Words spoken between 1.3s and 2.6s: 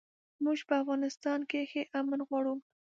کښې امن غواړو